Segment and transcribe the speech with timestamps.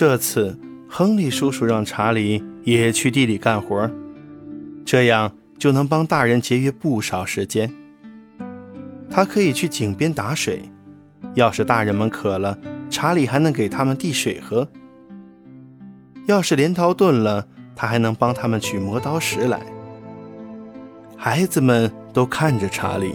[0.00, 3.90] 这次，亨利叔叔让查理也去地里干活，
[4.82, 7.70] 这样就能帮大人节约不少时间。
[9.10, 10.62] 他可以去井边打水，
[11.34, 12.56] 要是大人们渴了，
[12.88, 14.66] 查理还能给他们递水喝。
[16.24, 17.46] 要是镰刀钝了，
[17.76, 19.60] 他还能帮他们取磨刀石来。
[21.14, 23.14] 孩子们都看着查理，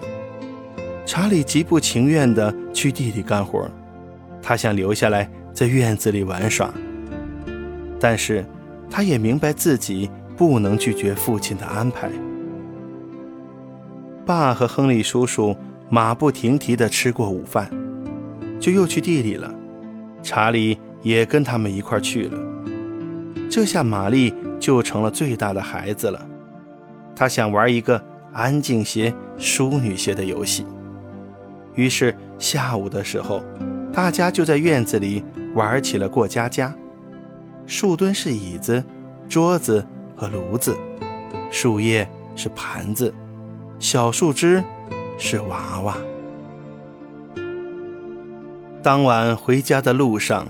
[1.04, 3.68] 查理极不情愿地去地里干活，
[4.40, 6.72] 他想留下来在院子里玩耍。
[8.00, 8.46] 但是，
[8.92, 12.12] 他也明白自己不能拒绝父亲的安排。
[14.26, 15.56] 爸和亨利叔叔
[15.90, 17.72] 马不停蹄地吃过午饭，
[18.60, 19.54] 就又去地里了。
[20.22, 22.40] 查理也跟他们一块去了。
[23.50, 26.24] 这下玛丽就成了最大的孩子了。
[27.16, 30.66] 他想玩一个安静些、淑女些的游戏，
[31.76, 33.42] 于是下午的时候，
[33.94, 35.24] 大家就在院子里
[35.56, 36.74] 玩起了过家家。
[37.66, 38.84] 树墩是椅子、
[39.28, 39.84] 桌子
[40.16, 40.78] 和炉子，
[41.50, 43.12] 树叶是盘子，
[43.80, 44.64] 小树枝
[45.18, 45.98] 是娃娃。
[48.84, 50.46] 当晚回家的路上，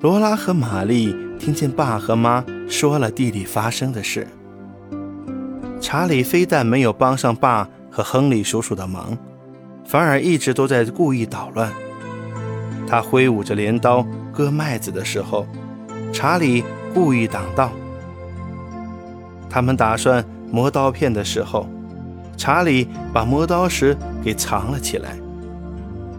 [0.00, 4.26] 罗拉和玛丽听见爸和妈说了地里发生的事。
[5.80, 9.16] 查理非但没有帮上爸和亨利叔叔的忙，
[9.84, 11.72] 反而一直都在故意捣乱。
[12.92, 15.46] 他挥舞着镰刀割麦子的时候，
[16.12, 16.62] 查理
[16.92, 17.70] 故意挡道；
[19.48, 21.66] 他们打算磨刀片的时候，
[22.36, 25.16] 查理把磨刀石给藏了起来。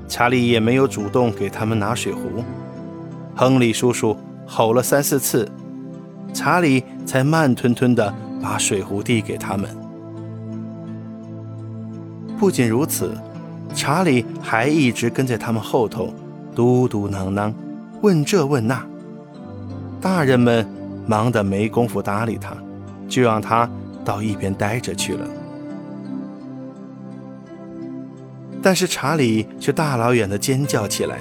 [0.08, 2.44] 查理也没有主动给他们拿水壶。
[3.36, 5.48] 亨利叔叔吼了三四次，
[6.34, 8.12] 查理才慢吞吞地。
[8.42, 9.70] 把水壶递给他们。
[12.38, 13.16] 不仅如此，
[13.76, 16.14] 查理还一直跟在他们后头，
[16.56, 17.54] 嘟嘟囔囔，
[18.02, 18.86] 问这问那。
[20.02, 20.68] 大人们
[21.08, 22.56] 忙得没工夫搭理他，
[23.08, 23.70] 就让他
[24.04, 25.28] 到一边待着去了。
[28.62, 31.20] 但是查理却大老远的尖叫起来，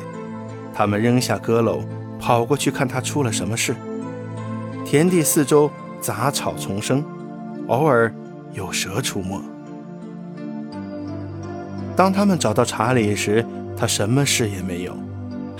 [0.74, 1.80] 他们扔下阁楼，
[2.18, 3.74] 跑过去看他出了什么事。
[4.84, 5.70] 田地四周。
[6.00, 7.00] 杂草丛生，
[7.68, 8.12] 偶尔
[8.52, 9.40] 有蛇出没。
[11.94, 13.46] 当他们找到查理时，
[13.76, 14.96] 他什么事也没有，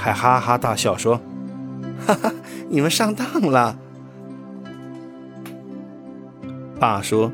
[0.03, 1.21] 还哈哈大笑说
[2.05, 2.33] ：“哈哈，
[2.69, 3.79] 你们上当了。”
[6.81, 7.33] 爸说：“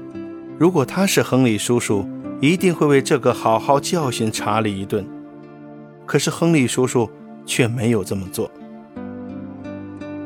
[0.61, 2.07] 如果他是亨利叔叔，
[2.41, 5.05] 一定会为这个好好教训查理一顿。”
[6.05, 7.11] 可是亨利叔叔
[7.45, 8.51] 却没有这么做。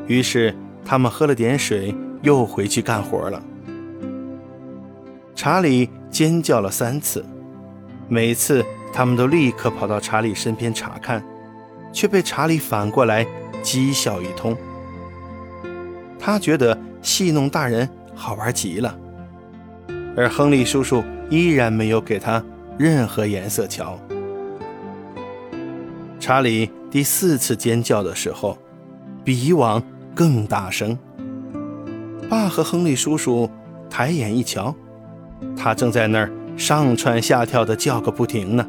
[0.07, 0.53] 于是
[0.85, 1.95] 他们喝了点水。
[2.23, 3.43] 又回去干活了。
[5.35, 7.21] 查理尖叫了三次，
[8.07, 11.21] 每次他们都立刻跑到查理身边查看，
[11.93, 13.25] 却被查理反过来
[13.63, 14.57] 讥笑一通。
[16.19, 18.97] 他觉得戏弄大人好玩极了，
[20.17, 22.43] 而亨利叔叔依然没有给他
[22.77, 23.97] 任何颜色瞧。
[26.19, 28.57] 查理第四次尖叫的时候，
[29.23, 29.83] 比以往
[30.15, 30.97] 更大声。
[32.29, 33.49] 爸和亨利叔叔
[33.89, 34.73] 抬眼一瞧，
[35.55, 38.65] 他正在那儿上蹿下跳的叫个不停呢。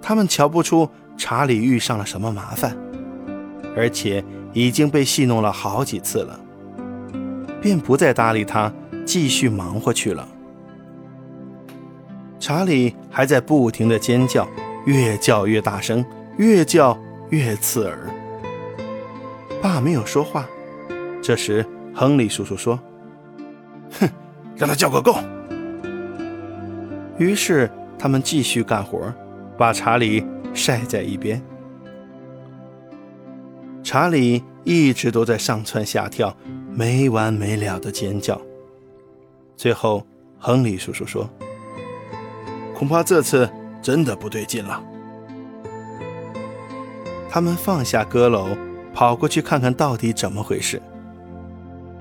[0.00, 2.76] 他们瞧不出查理遇上了什么麻烦，
[3.76, 6.38] 而且已经被戏弄了好几次了，
[7.60, 8.72] 便不再搭理他，
[9.04, 10.26] 继续忙活去了。
[12.40, 14.48] 查理还在不停的尖叫，
[14.86, 16.04] 越叫越大声，
[16.38, 16.98] 越叫
[17.30, 17.98] 越刺耳。
[19.60, 20.46] 爸没有说话，
[21.22, 21.64] 这时。
[21.94, 22.80] 亨利叔叔说
[24.00, 24.08] ：“哼，
[24.56, 25.14] 让他叫个够。”
[27.18, 29.12] 于是他们继续干活，
[29.62, 31.40] 把查理晒在一边。
[33.84, 36.36] 查理一直都在上蹿下跳，
[36.68, 38.42] 没完没了的尖叫。
[39.56, 40.04] 最后，
[40.36, 41.30] 亨利叔叔说
[42.74, 43.48] ：“恐怕这次
[43.80, 44.82] 真的不对劲了。”
[47.30, 48.48] 他们放下阁楼，
[48.92, 50.82] 跑过去看看到底怎么回事。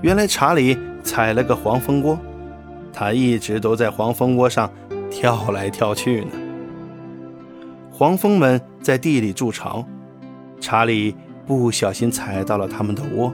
[0.01, 2.17] 原来查理踩了个黄蜂窝，
[2.91, 4.67] 他一直都在黄蜂窝上
[5.11, 6.31] 跳来跳去呢。
[8.01, 9.86] 黄蜂们在地里筑巢，
[10.59, 11.15] 查理
[11.45, 13.31] 不小心踩到了他们的窝，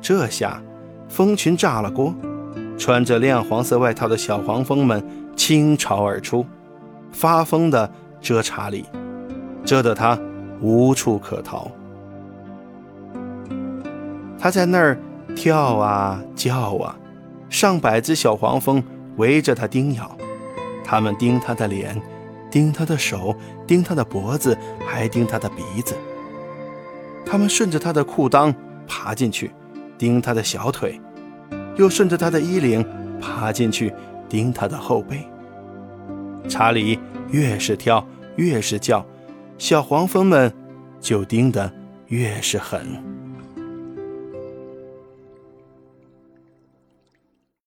[0.00, 0.62] 这下
[1.08, 2.14] 蜂群炸了锅，
[2.78, 5.04] 穿着亮黄色外套的小黄蜂们
[5.34, 6.46] 倾巢而出，
[7.10, 7.90] 发疯的
[8.20, 8.84] 蛰查理，
[9.64, 10.16] 蛰得他
[10.60, 11.68] 无处可逃。
[14.38, 14.96] 他在那儿。
[15.34, 16.96] 跳啊叫啊，
[17.50, 18.82] 上百只小黄蜂
[19.16, 20.16] 围着他叮咬，
[20.84, 22.00] 他们叮他的脸，
[22.56, 23.36] 盯他的手，
[23.66, 24.56] 盯他的脖子，
[24.86, 25.94] 还盯他的鼻子。
[27.22, 28.54] 他们顺着他的裤裆
[28.86, 29.50] 爬进去，
[29.98, 30.98] 盯他的小腿，
[31.76, 32.82] 又顺着他的衣领
[33.20, 33.92] 爬进去，
[34.26, 35.22] 盯他的后背。
[36.48, 36.98] 查理
[37.30, 38.02] 越是跳，
[38.36, 39.04] 越是叫，
[39.58, 40.50] 小黄蜂们
[40.98, 41.70] 就盯得
[42.06, 42.86] 越是狠。